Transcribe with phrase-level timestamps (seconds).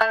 [0.00, 0.06] ど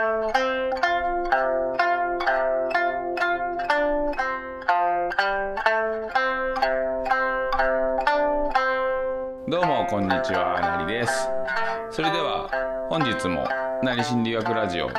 [9.62, 11.28] うもこんにちはなりです。
[11.90, 12.52] それでは
[12.92, 13.48] 本日も
[13.82, 14.92] なり心理学ラジオ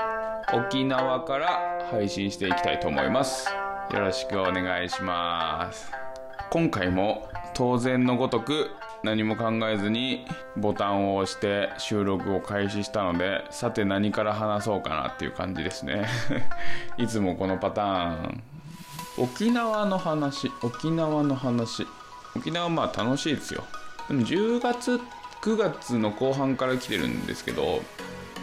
[0.53, 3.48] 沖縄から配信していきたいと思います。
[3.93, 5.93] よろしくお願いします。
[6.50, 8.72] 今回も当然のごとく
[9.03, 10.27] 何も考えずに
[10.57, 16.07] ボタンを押して収録を開始したのでさて何から話そうかなっていう感じですね。
[16.99, 18.43] いつもこのパターン。
[19.17, 20.50] 沖縄の話。
[20.63, 21.86] 沖縄の話。
[22.36, 23.64] 沖縄まあ楽しいですよ。
[24.08, 25.00] でも10月
[25.43, 27.82] 9月の後半から来てるんですけど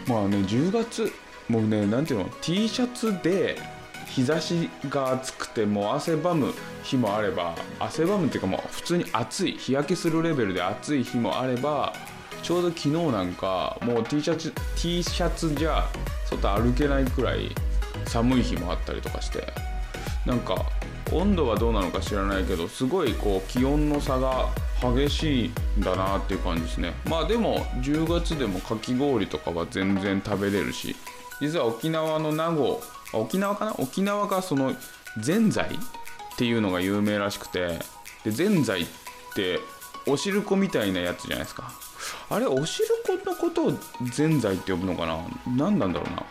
[0.08, 1.12] まあね10月
[1.48, 3.60] もうね何ていうの T シャツで
[4.08, 11.92] 日差しが暑くてもう汗ばむ日もあれば汗ばむっていうかもう普通に暑い日焼けするレベルで暑い日もあれば
[12.42, 15.86] ちょうど昨日なんかもう T シャツ T シャツじゃ
[16.26, 17.50] 外歩けないくらい
[18.06, 19.46] 寒い日もあったりとかして
[20.24, 20.66] なんか
[21.12, 24.48] 温度はどうなのか知らないけどすごいこう気温の差が
[24.80, 26.92] 激しいんだなっていう感じですね。
[27.06, 30.94] まあでも10月でもかき氷とかは全然食べれるし
[31.40, 32.80] 実は沖縄の名護
[33.12, 33.74] 沖縄かな？
[33.78, 34.74] 沖縄がその
[35.18, 37.78] ぜんざいっていうのが有名らしくて
[38.24, 38.86] でぜんざいっ
[39.34, 39.60] て
[40.06, 41.72] おしるこみたいなやつじゃないですか。
[42.30, 43.72] あれおしるこのことを
[44.10, 45.18] ぜんざいって呼ぶのかな？
[45.56, 46.24] 何なんだろうな。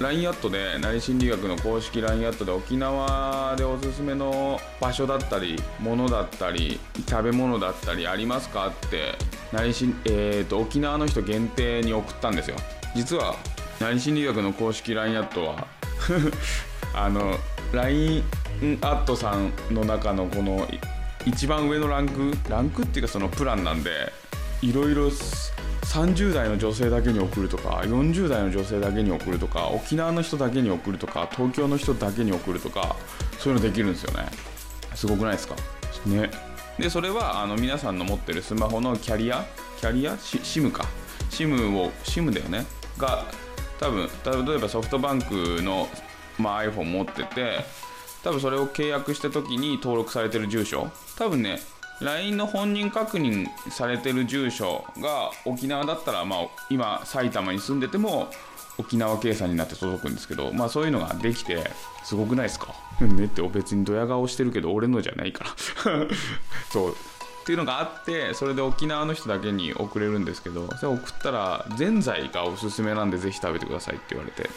[0.00, 9.14] LINE アットで内心理学の公式 LINE アットで沖縄でおすすめの場所だったり物だったり食べ物だったりありますかって
[9.52, 12.56] 内心、えーと、沖縄の人限定に送ったんですよ。
[12.96, 13.36] 実は
[13.80, 15.68] 内心理学の公式 LINE アットは
[16.94, 17.36] あの
[17.72, 18.22] LINE
[18.82, 20.66] アットさんの中のこの
[21.26, 24.12] 一番上のランクランクっていうかそのプランなんで
[24.62, 32.96] いろいろ30代の女性だけに送るとか40代の女性だけに送るとか沖縄の人だけに送るとか東京の人だけに送るとか
[33.38, 34.26] そういうのできるんですよね。
[34.94, 35.56] すごくないですか？
[36.06, 36.30] ね。
[36.78, 39.44] でそれはあの皆さんの持ってるスマホのキャリア
[39.78, 40.16] キャリア？
[40.18, 40.84] シ SIM か。
[41.30, 42.64] SIM を SIM だよね。
[42.98, 43.24] が
[43.80, 44.08] 多分
[44.46, 45.88] 例えばソフトバンクの、
[46.38, 47.60] まあ、iPhone 持ってて
[48.22, 50.88] 多分それを契約した時に登録されてる住所。
[51.16, 51.60] 多分ね
[52.00, 58.28] LINE の本人確認されてる住所が沖縄だったら、まあ、今埼玉に住んでても
[58.78, 61.70] 沖縄計算になって届くんですけど、まあ、そういうのができて
[62.02, 62.74] すごくないですか？
[63.00, 65.50] ねって別にドヤ顔してるけど俺のじゃないから。
[66.72, 66.96] そう。
[67.44, 74.48] っていうのがあってそれで沖縄の人だけに送れるんですけどそれ送ったらぜんざいがおすすめなんでぜひ食べてくださいって言われて。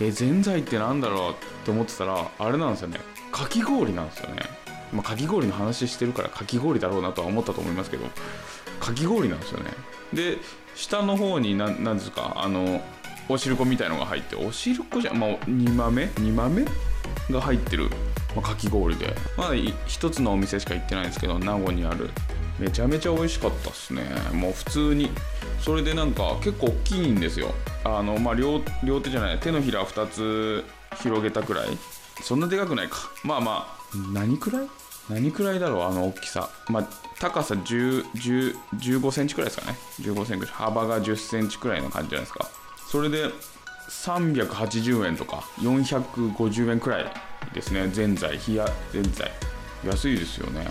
[0.00, 1.34] えぜんざいってなんだろうっ
[1.66, 2.98] て思ってたらあれなんですよね。
[3.30, 4.42] かき氷なんですよね。
[4.90, 8.06] まあ、かき氷の話してるからかき氷だろうなとは思ったと思いますけど
[8.80, 9.70] かき氷なんですよね。
[10.14, 10.38] で
[10.74, 12.82] 下の方に何ですかあの
[13.28, 16.64] おしるこみたいのが入っておしるこじゃんまあ2豆？2豆
[17.30, 17.90] が入ってる、
[18.34, 19.14] まあ、かき氷で。
[19.36, 19.54] まだ
[19.86, 22.10] 一つのお店しか行ってないんですけど名護にある。
[22.58, 24.02] めちゃめちゃ美味しかったっすね。
[24.32, 25.10] もう普通に。
[25.60, 27.54] それでなんか結構大きいんですよ。
[27.84, 30.64] あのまあ両両手じゃない手のひら2つ
[31.02, 31.68] 広げたくらい。
[32.22, 33.10] そんなでかくないか。
[33.24, 34.68] まあまあ何くらい？
[35.08, 36.50] 何くらいだろうあの大きさ。
[36.68, 36.88] まあ
[37.18, 39.78] 高さ1 0 1 5センチくらいですかね。
[40.00, 42.48] 15センチ幅が10センチくらいの感じじゃないですか。
[42.86, 43.30] それで
[43.90, 47.12] 380円とか450円くらい
[47.52, 47.88] ですね。
[47.88, 49.30] ぜんざい冷やぜんざい。
[49.84, 50.64] 安いですよね。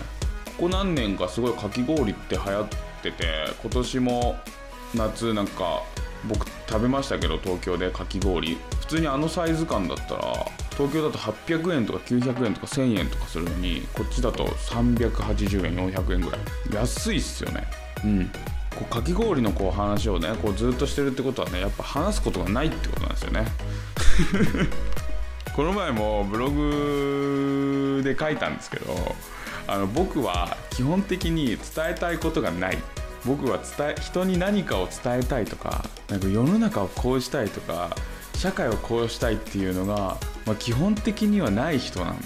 [0.56, 2.68] ここ何年かすごいかき氷って流行っ
[3.02, 3.24] てて
[3.62, 4.36] 今年も
[4.94, 5.82] 夏なんか
[6.28, 8.56] 僕食べましたけど東京でかき氷。
[8.80, 10.34] 普通にあのサイズ感だったら
[10.70, 16.40] 東京だと800円とか900円とか1000円とかするのにこっちだと380円400円ぐらい。
[16.72, 17.64] 安いっすよね。
[18.04, 18.30] うん。
[18.74, 23.46] こうかき氷のこう話をねこうずっとしてるってことはねやっぱ話すことがないってことなんですよね
[25.54, 29.16] この前もブログで書いたんですけど
[29.66, 31.58] あの僕は基本的に伝
[31.90, 32.78] えたいことがない
[33.24, 37.94] 僕は伝え人に何かを伝えたいとかなんか世の中をこうしたいとか
[38.34, 40.16] 社会をこうしたいっていうのが、
[40.46, 42.18] まあ、基本的にはない人なん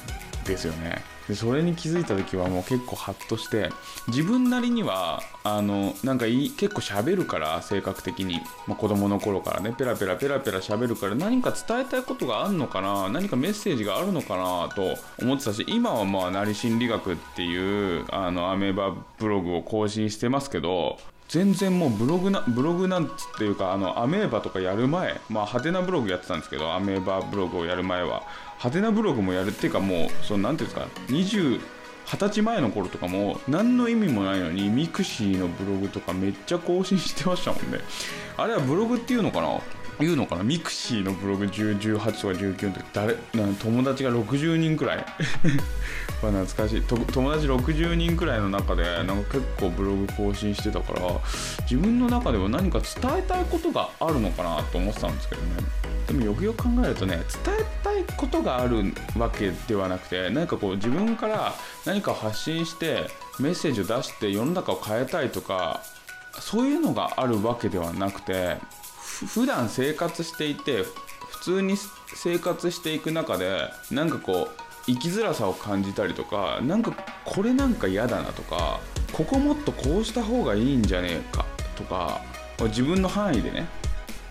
[0.45, 1.03] ですよね。
[1.29, 3.71] でそれに気づいた時はもう結構ハッとして
[4.09, 20.99] 自分なりにはあのなんかいい結構喋るから性格的に、まあ、子供の頃からねペラペラペラペラ喋るから何か伝えたいことがあるのかな何かメッセージがあるのかなと思ってたし今はまあなり心理学っていうあのアメーバブログを更新してますけど
[21.29, 28.23] 全然もうブログなブログなんつっていうかあのアメーバとかやる前まあ派手なブログやってたんですけどアメーバブログをやる前は。
[28.59, 31.61] 派手なブログもやるっていうかもうそのなんていうんですか20
[32.07, 37.79] 20歳前の頃とかも何の意味もないのにミクシーのブログとかめっちゃ更新してましたもんね。
[38.37, 39.61] あれはブログっていうのかな？
[40.01, 40.43] 言うのかな？
[40.43, 43.15] ミクシーのブログ18とか19の時誰
[43.59, 45.07] 友達が60人くらい。
[46.21, 46.83] 懐かしい。
[46.83, 51.03] 友達60人くらいの中でなんか結構ブログ更新してたから
[51.63, 55.85] 自分の中では何か伝えたいことがあるのかなと思ってたんですけどね。
[56.07, 61.55] でもよくよく考えるとね伝えたいことがあるわけではなくて何かこう自分から
[61.87, 63.07] 何か発信して
[63.39, 65.83] メッセージを出して世の中を変えたいとか
[66.41, 68.57] そういうのがあるわけではなくて
[69.27, 70.83] 普段生活していて
[71.31, 71.77] 普通に
[72.15, 76.93] 生活していく中でなんかこう生きづらさを感じたりとかなんか
[77.25, 78.81] これなんか嫌だなとか
[79.13, 81.45] ここもっとこうした方がいいんじゃねえか
[81.77, 82.21] とか
[82.65, 83.67] 自分の範囲でね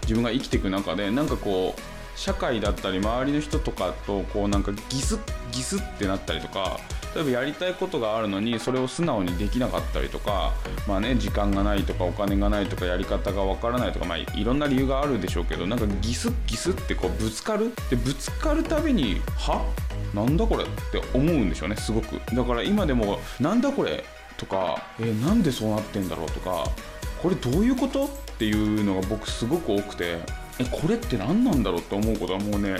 [0.03, 5.18] 自分が生きていく中でなんかこう社会だったり周りの人とかとこうなんかギス
[5.51, 6.80] ギスってなったりとか
[7.15, 10.54] 例えばやりたいことがあるのにそれを素直にできなかったりとか
[10.88, 17.71] まあね時間がないとかお金がないとかやり方がわからないとかまあいろんな理由があるでしょうけどなんかギスッギスってこうぶつかる？
[17.89, 19.63] でぶつかるたびには？
[20.13, 22.19] なんだこれって思うんでしょうねすごく。
[22.36, 24.04] だから今でもなんだこれ
[24.38, 26.66] とかえー、なんでそうなってんだろうとか
[27.21, 28.06] これどういうこと？
[28.06, 30.18] っていうのが僕すごく多くて。
[30.60, 32.78] えこれって何なんだろうって思うことはもうね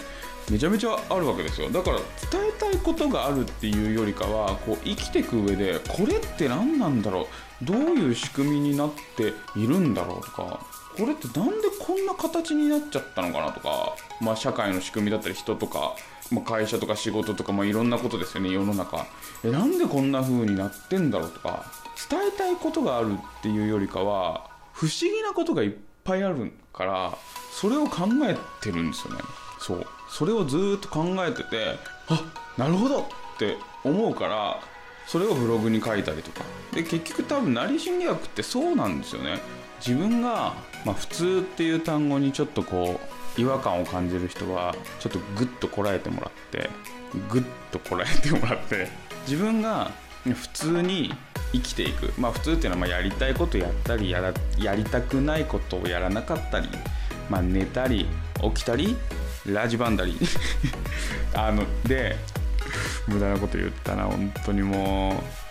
[0.50, 1.70] めちゃめちゃあるわけですよ。
[1.70, 2.06] だから伝
[2.48, 7.28] えたいことがあるっていうよりかはこう生きていく上でこれって何なんだろ
[7.62, 7.66] う？
[7.66, 10.66] どういう仕組みになっているんだろうとか
[10.98, 15.96] これってなんでこんな形になっちゃったのかなとか、まあ、社会の仕組みだったり人とか、
[16.30, 19.08] まあ、会社とか仕事とか、まあ、いろんなことですよね世の中。
[19.46, 21.66] えなんでこんな風になってんだろうとか
[22.10, 27.18] 伝えたいことがあるっていうよりかは不思議なことがいっぱいぱいあるから
[27.52, 29.22] それを考えてるんですよね。
[29.60, 29.86] そう。
[30.10, 31.78] それをずっと考えてて
[32.08, 32.22] あ
[32.58, 33.06] なるほどっ
[33.38, 34.60] て思うから
[35.08, 36.46] それをブログに書いたりとか。
[36.72, 39.40] で結局多分成心理学ってそうなんですよね。
[39.86, 40.54] 自分が、
[40.86, 43.00] まあ、普通っていう単語にちょっとこ
[43.38, 46.70] う違和感を感じる人はちょっとグッとこらえてもらって
[47.30, 48.88] グッとこらえてもらって
[49.28, 49.92] 自分が
[50.24, 51.14] 普通に
[51.54, 52.12] 生きていく。
[52.18, 56.68] まあ普通っていうのはまやりたいことやったりやらやりたくないことをやらなかったり、
[57.30, 58.08] まあ、寝たり
[58.42, 58.96] 起きたり
[59.46, 60.18] ラジバンダリ
[61.34, 62.18] あので
[63.08, 65.44] 無駄なこと言ったな本当にもう。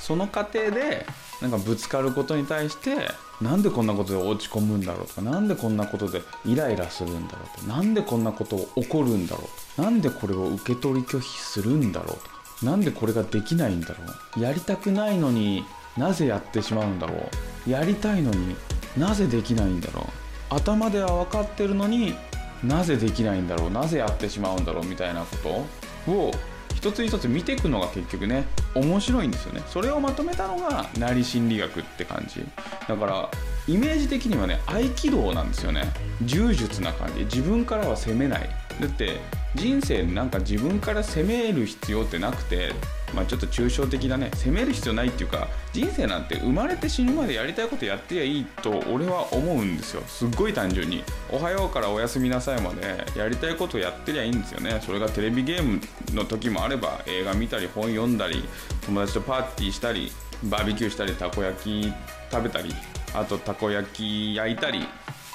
[0.00, 1.06] その過程で
[1.42, 2.96] なんかぶつかることに対して
[3.40, 9.48] なんでこんなことで落ち込むんだろうとかなんでこんなことでイライラするんだろうとなんでこんなことを起こるんだろ
[9.78, 12.39] うなんでこれを受け取り拒否するんだろうとか。
[12.62, 13.96] なんでこれができないんだろ
[14.36, 14.40] う？
[14.40, 15.64] やりたくないのに
[15.96, 17.30] なぜやってしまうんだろ
[17.66, 17.70] う？
[17.70, 18.56] やりたいのに
[18.96, 20.54] なぜできないんだろう？
[20.54, 22.14] 頭では分かってるのに
[22.62, 23.70] なぜできないんだろう？
[23.70, 24.84] なぜやってしまうんだろう？
[24.84, 25.66] みたいなこ
[26.06, 26.32] とを
[26.74, 29.62] 一つ一つ見ていくのが結局ね面白いんですよね。
[29.66, 32.44] それをまとめたのが成心理学って感じ。
[32.88, 33.30] だから
[33.66, 35.84] イメージ的にはね合気道なんですよね。
[36.22, 37.24] 柔術な感じ。
[37.24, 38.48] 自分からは攻めない。
[38.80, 39.20] だって
[39.54, 42.72] 人生なんか自分から攻める必要ってなくて
[43.14, 44.30] まあ、ちょっと抽象的だね。
[44.34, 50.02] 責める必要ないっていうか人生なんて生まれて死ぬまでやりたいことやってりゃいいと俺は思うんですよ。
[50.06, 51.02] すっごい単純に。
[51.30, 54.80] おはようからおやすみなさいまでやりたいことやってりゃいいんですよね。
[54.84, 55.80] それがテレビゲーム
[56.14, 58.44] の時もあれば映画見たり本読んだり
[58.86, 60.12] 友達とパーティーしたり
[60.44, 61.92] バーベキューしたりたこ焼き
[62.30, 62.72] 食べたり
[63.12, 64.86] あとたこ焼き焼いたり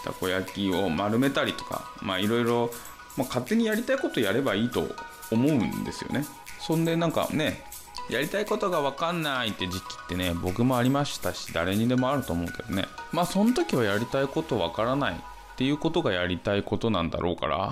[0.04, 2.72] たこ焼きを丸めたりとかまあいろいろ
[3.18, 4.96] ま勝手にやりたいことやればいいと
[5.32, 6.26] 思うんですよね。
[6.60, 7.64] そんでなんかね
[8.10, 12.86] やりたいことが分かんないって時期ってね僕もありましたし誰にでもあると思うけどね。
[13.12, 17.72] まあその時はやりたいこと分からないっていうことがやりたいことなんだろうから。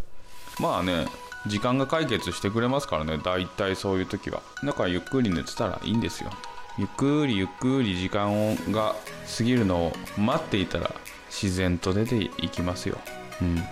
[0.60, 1.06] まあね
[1.46, 4.40] 時間が解決してくれますからね大体そういう時は。
[4.64, 6.30] だからゆっくり寝てたらいいんですよ。
[6.78, 8.94] ゆっくりゆっくり時間が
[9.36, 10.90] 過ぎるのを待っていたら
[11.28, 12.98] 自然と出ていきますよ。
[13.40, 13.64] うん。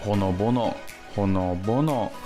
[0.00, 0.76] ほのぼの
[1.14, 2.12] ほのぼの。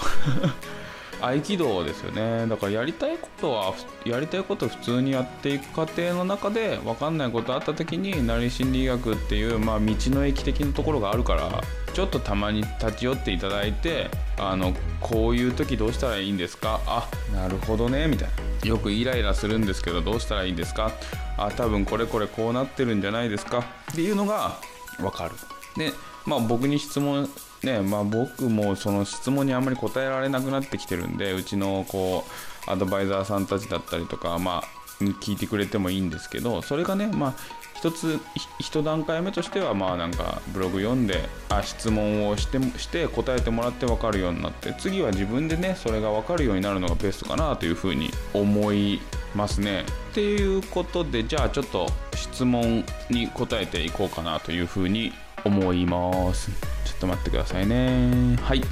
[1.24, 2.48] 合気道ですよね。
[2.48, 3.72] だからやりたいことは
[4.04, 11.62] やりたいこと普通にやっていく過程の中で分かんないことあった時に成心理学っていう、まあ、道の駅的なところがあるから
[11.92, 16.80] ちょっとたまに立ち寄っていただいてあのこういう時どうしたらいいんですか？
[16.88, 18.28] あなるほどねみたい
[18.64, 18.68] な。
[18.68, 20.90] よくイライラするんですけどどうしたらいいんですか？
[21.38, 23.60] あ多分これこれこうなってるんじゃないですか？
[23.92, 24.56] っていうのが
[24.98, 25.30] 分かる。
[25.76, 25.92] で
[26.26, 27.30] まあ僕に質問
[27.64, 32.24] ねまあ、僕もその質問にあんまり答えられなくなってきてるんでうちのこ
[32.66, 37.34] うアドバイザーさんたちだったりとか、まあ、聞いてくれてもいいんですけどそれがね、まあ、
[37.76, 38.20] 一つ
[38.60, 49.00] 一段階目としてはまあなんかブログ読んであ質問をしてして答えてもらって分かるようになって次は自分でねそれが分かるようになるのがベストかなというふうに思い
[49.34, 49.84] ますね。
[50.10, 55.12] っていうことでじゃあちょっと質問に答えていこうかなというふうに
[55.44, 56.50] 思います。
[56.84, 58.36] ちょっと待ってくださいね。
[58.42, 58.62] はい。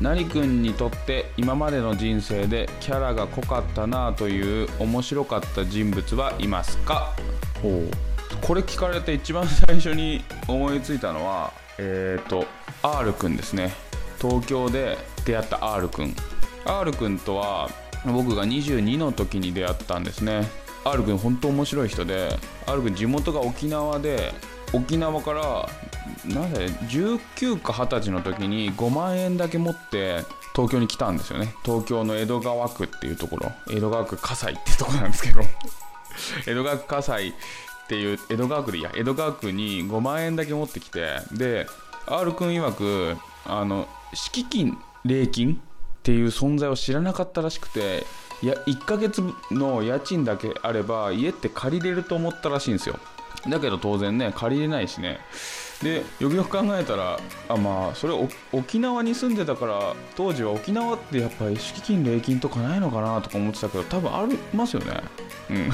[0.00, 7.14] なりくんにとって今までの人生でキャラが濃かったなという面白かった人物はいますか？
[7.62, 7.90] ほう。
[8.40, 12.46] これ聞かれて一番最初に思いついたのはえっ、ー、と
[12.82, 13.72] R くんですね。
[14.20, 16.16] 東京で出会った R くん
[16.64, 17.68] R くんとは
[18.04, 20.48] 僕が22の時に出会ったんですね。
[20.84, 22.36] R くん本当面白い人で
[22.66, 24.32] R くん地元が沖縄で
[24.72, 25.68] 沖縄から
[26.26, 31.54] なんで19か20歳の時に5万円だけ持って東京に来たんですよね。
[31.64, 33.52] 東京の江戸川区っていうところ。
[33.70, 35.40] 江戸川区葛西っていうところなんですけど。
[36.46, 38.92] 江戸川区葛西っていう江戸川区でいいや。
[38.94, 41.66] 江戸川区に5万円だけ持ってきてで
[42.06, 43.16] R 君曰く
[43.46, 45.56] あの敷金礼金っ
[46.02, 48.04] ていう存在を知らなかったらしくて
[48.42, 52.98] いや1ヶ月の家賃だけあれば家って借りれると思ったらしいんですよ。
[53.48, 55.20] だけど当然ね借りれないしね。
[55.82, 58.14] でよくよく考えたらあまあそれ
[58.52, 65.00] 沖縄に住んでたから当時は沖縄ってやっぱり敷金礼金とかないのかなとか思ってたけど多分ありますよね。
[65.50, 65.70] うん。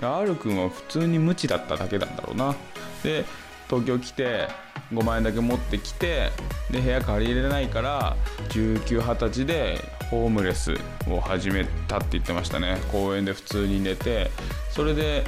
[0.00, 2.54] R 君は普通に無知だっただけなんだろうな。
[3.02, 3.24] で
[3.68, 4.48] 東京来て
[4.92, 6.30] 5万円だけ持ってきて
[6.70, 8.16] で部屋借りれないから
[8.50, 9.80] 1920歳で
[10.10, 10.74] ホームレス
[11.08, 12.78] を始めたって言ってましたね。
[12.92, 14.30] 公園で普通に寝て。
[14.70, 15.24] それで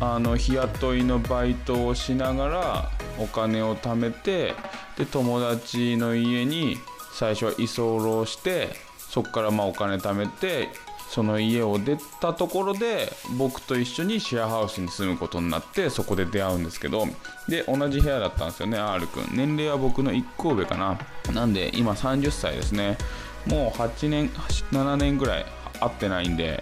[0.00, 4.54] あの日雇いのバイトをしながらお金を貯めて
[4.96, 6.78] で友達の家に
[7.12, 10.68] 最初は居候してそこからまあお金貯めて
[11.08, 17.06] その家を出たところで僕と一緒にシェアハウスに住むことになってそこで出会うんですけど
[17.48, 19.24] で同じ部屋だったんですよね R 君。
[19.32, 20.98] 年齢は僕の1個上かな。
[21.32, 22.98] なんで今30歳ですね。
[23.46, 25.46] もう8年7年ぐらい
[25.80, 26.60] 会ってないんで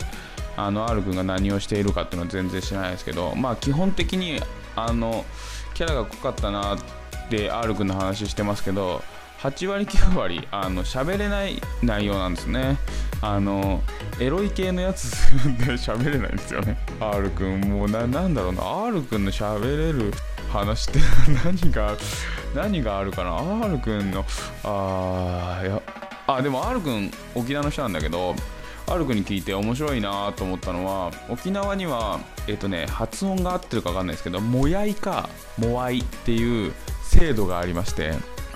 [0.56, 4.40] あの R 君が何をしているかっていうのは全然知らないですけどまあ基本的に
[4.76, 5.24] あの
[5.74, 6.78] キャラが濃かったなっ
[7.28, 9.02] て R 君の話してますけど
[9.40, 12.78] 8割9割あの喋れない内容なんですね。
[13.20, 13.82] あの
[14.20, 15.10] エロい系のやつ
[15.58, 16.78] で 喋れないんですよね。
[17.00, 18.62] R 君もうななんだろうな。
[18.86, 20.12] R 君の喋れる
[20.50, 20.98] 話って
[21.44, 21.94] 何が
[22.54, 23.36] 何があるかな。
[23.66, 24.24] R 君の
[24.64, 25.82] あーいや
[26.26, 28.34] あでも R 君沖縄の人なんだけど
[28.86, 36.72] R 君に聞いて面白いなと思ったのは沖縄にはえっ、ー、とね発音が合ってるか分かんないですけどもやいかもわいっていう
[37.02, 38.12] 制度がありまして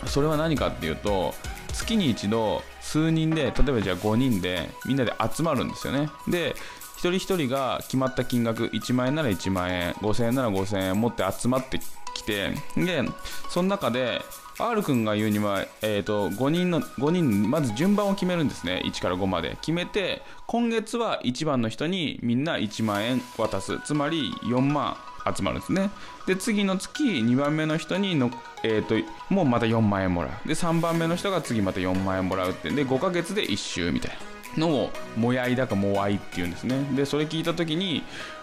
[0.07, 1.35] それは何かっていうと
[1.73, 6.09] 月に一度数人で例えばじゃあ5人でみんなで集まるんですよね。
[6.27, 6.55] で
[6.97, 11.79] 一人一人が決まった金額1万円なら1万円5000円なら5000円持って集まって
[12.15, 13.05] きてで
[13.49, 14.21] その中で
[14.59, 18.83] R 君が言うには、えーと、5人の5人まず順番を決めるんですね。
[18.85, 19.57] 1から5まで。
[19.61, 23.79] 決めて今月は1番の人にみんな1万円渡す。
[23.85, 24.97] つまり4万
[25.37, 25.91] 集まるんですね。
[26.27, 28.31] で次の月2番目の人にの、
[28.65, 28.95] えーと、
[29.33, 30.49] もうまた4万円もらう。
[30.49, 34.17] で3番目の人が次また4万円もらうってで5ヶ月で1周みたい
[34.57, 36.83] なのをもやいだかもわいっていうんですね。
[36.97, 38.03] でそれ聞いた時に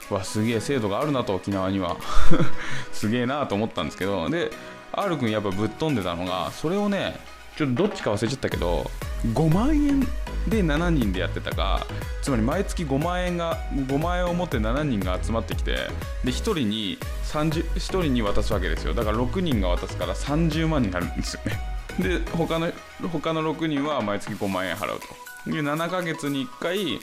[0.10, 1.98] わすげえ制度があるなと沖縄には。
[2.94, 4.30] すげえなと思ったんですけど。
[4.30, 4.52] で
[4.96, 7.16] R 君やっぱぶっ飛んでたのがそれをね
[7.58, 8.90] ちょっとどっちか忘れちゃったけど
[9.34, 10.02] 5万円
[10.50, 11.86] で7人でやってたか
[12.22, 15.88] つまり毎月5万円が5万円を持って7人が集まってきてで
[16.26, 18.94] 1人に1人に渡すわけですよ。
[18.94, 21.60] だから6人が渡すから30万になるんですよね。
[22.00, 22.72] で他の
[23.12, 25.52] 他の6人は毎月5万円払うと。
[25.52, 27.00] で7ヶ月に1回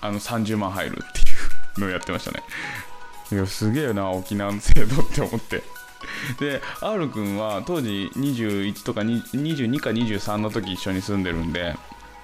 [0.00, 1.22] あの30万入るってい
[1.76, 2.42] うのをやってましたね。
[3.32, 5.62] いやすげえな沖縄の制度って思って。
[6.38, 11.76] で R 君は当時21とか22か23の時一緒に住んでるんで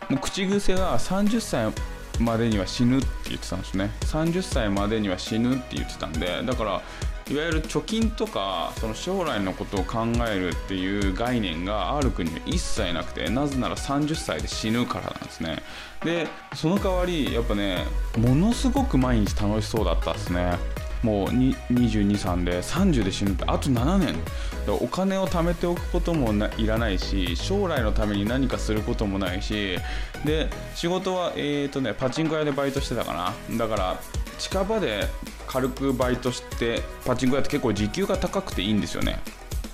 [0.09, 1.73] もう口癖が30歳
[2.21, 3.91] までには死ぬって言ってたんですね。
[4.03, 6.83] 30歳までには死ぬって言ってたんでだから
[7.31, 15.63] いわゆる貯金とかその将来のことを考えるっていう概念が R 君には一切なくてなぜなら30歳で死ぬからなんですね。
[16.05, 17.85] でその代わりやっぱね
[18.19, 20.59] ものすごく毎日楽しそうだったですね。
[21.03, 24.15] もう223で30で死ぬってあと7年
[24.69, 29.79] お金を貯めておくこともいらないし将来のために何かすることもないし。
[30.25, 33.57] で仕事はえ、ー、とねパチンコ屋でバイトしてたかな。
[33.57, 34.01] だから
[34.39, 35.07] 近場で
[35.47, 39.21] 軽くバイトしてパチンコ屋って結構時給が高くていいんですよね。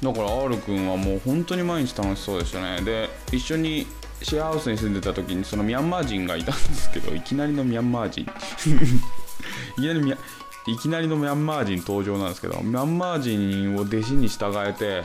[0.02, 2.82] だから R 君はもう本当に毎日楽しそうでしたね。
[2.82, 3.86] で一緒に
[4.22, 8.22] シェアハウスに住んでた時にそのミャンマー人がいたんですけどいきなりのミャンマー人。
[9.78, 10.18] いきなりミャ
[10.66, 15.04] いきなりのミャンマー人登場なんですけどミャンマー人を弟子に従えて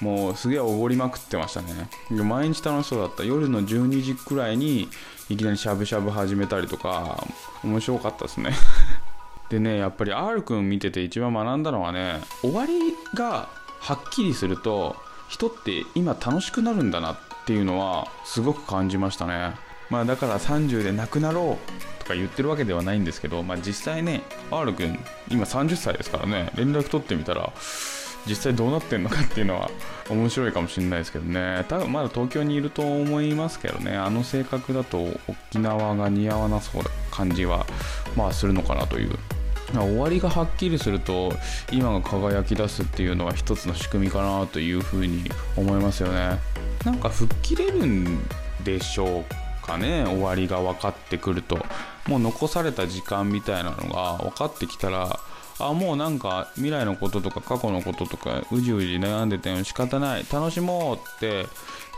[0.00, 1.88] もうすげえおごりまくってましたね。
[2.10, 3.24] 毎日楽しそうだった。
[3.24, 4.88] 夜の12時くらいに
[5.30, 7.24] いきなりしゃぶしゃぶ始めたりとか
[7.64, 8.52] 面白かったですね。
[9.48, 13.48] でねやっぱり R 君見てて一番学んだのはね終わりが
[13.80, 14.96] はっきりすると
[15.28, 19.54] 人って今楽しくなるんだなっていうのはすごく感じましたね。
[19.90, 27.52] まあだから30で亡くなろうとか言ってるわけではないんですけど、まあ、実際ね R 君今30歳ですからね連絡取ってみたら
[28.26, 29.70] 実際どうなってんのかっていうのは
[30.10, 31.64] 面白いかもしれないですけどね。
[31.68, 37.66] 多分まだ東京にいると思いますけどねあの性格だと沖縄が似合わなそうな感じは
[38.16, 39.16] まあするのかなという。
[39.74, 41.32] 終わりがはっきりすると
[41.72, 46.38] 今が輝き出すっていうのは一つの仕組みかなというふうに思いますよね。
[46.84, 48.24] なんか吹っ切れるん
[48.62, 51.58] でしょうかね終わりが分かってくると。
[52.06, 55.18] もう残された時間みたいなのが分かってきたら
[55.58, 60.26] あもうなんか未来のこととか過去のこととかうじうじ悩んでても仕方ない。
[60.32, 61.46] 楽しもうって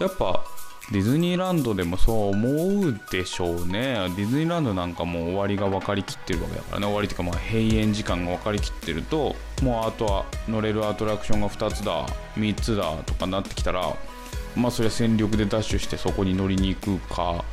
[0.01, 0.45] やっぱ
[0.91, 4.09] ディズニーランドでもそう思うでしょうね。
[4.17, 6.87] ディズニーランドなんかもう終わりが分かりきってるわけだからね。
[6.87, 12.07] 終わりっていうかまあ閉園時間が分かりきってるともうあとは乗れるアトラクションが2つだ
[12.37, 13.95] 3つだとかなってきたら
[14.57, 17.45] まあそれは全力でダッシュしてそこに乗りに行くか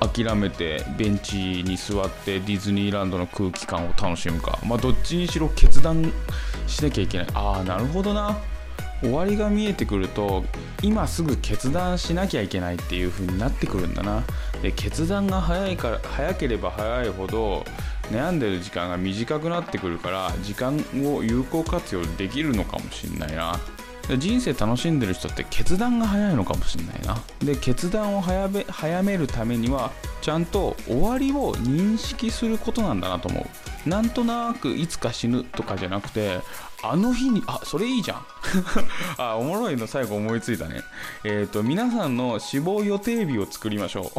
[0.00, 4.58] 諦めてベンチに座ってディズニーランドの空気感を楽しむか。
[4.66, 6.12] まあどっちにしろ決断
[6.66, 7.26] しなきゃいけない。
[7.34, 8.36] ああなるほどな。
[9.00, 10.44] 終わりが見えてくると
[10.82, 14.22] 今すぐ決断しなきゃいけないっていう風になってくるんだな。
[14.62, 17.64] で決断が早いから早ければ早いほど
[18.10, 23.58] 悩んでる時間が短くなってくるから時間を有効活用できるのかもしんないな。
[24.18, 27.22] 人生楽しんでる人って決断が早いのかもしれないな。
[27.40, 33.40] で決断を早め早めるためにはちゃんと終わりを認識することなんだなと思
[33.86, 33.88] う。
[33.88, 36.40] なんとなくいつか死ぬとかじゃなくて
[36.82, 38.26] あの日にあそれいいじゃん。
[39.16, 40.82] あおもろいの最後思いついたね。
[41.24, 44.18] えっ、ー、と皆さんの死亡予定日を作りましょう。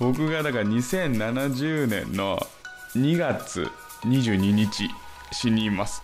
[0.00, 2.38] 僕がだから2070年の
[2.96, 3.70] 2月
[4.04, 4.90] 22日
[5.30, 6.02] 死にます。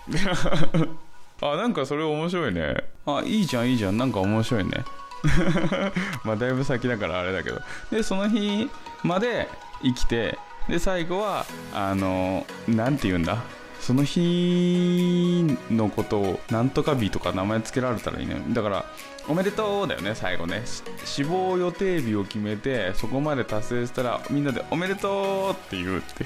[1.40, 2.76] あなんかそれ面白いね。
[3.06, 3.98] あいいじゃんいいじゃん。
[3.98, 4.84] なんか面白いね。
[6.24, 7.60] まあだいぶ先だからあれだけど。
[7.90, 8.70] でその日
[9.02, 9.48] まで
[9.82, 11.44] 生きてで最後は
[11.74, 13.38] あの何て言うんだ？
[13.80, 18.84] その日のことをなんとか日とか名前付けられたらいいねだから
[19.28, 20.62] おめでとうだよね最後ね。
[21.04, 26.24] 死亡予定日を決めてそこまで達成したらみんなでおめでとうって言うって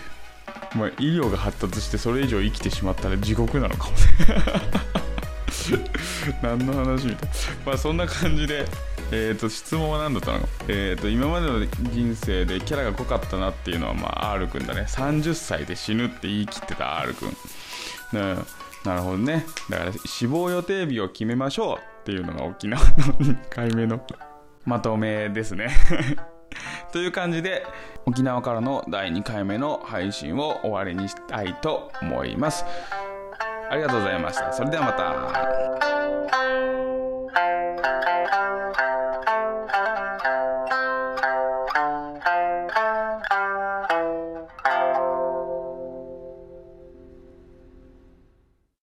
[0.74, 4.00] まあ、医療が発達してそれ以上生きてしまったら地獄なのかもね。
[6.42, 7.30] 何の話みたい
[7.66, 8.66] まあそんな感じで
[9.12, 11.58] えーと、質問は何だったの、えーと、今までの
[11.92, 14.86] 人生でキャラが濃かったなっていうのは、まあ、R 君だね。
[14.88, 17.30] 30歳で死ぬって言い切ってた R 君、
[18.12, 18.36] ね、
[18.84, 19.44] なるほどね。
[19.68, 24.00] だから死亡予定日を決めましょうっていうのが沖縄の2回目の
[24.64, 25.70] まとめですね。
[26.92, 27.64] という感じで
[28.06, 32.64] 沖縄からの第2回目の配信を終わりにしたいと思います。
[33.70, 34.52] ありがとうございました。
[34.52, 35.69] それではまた。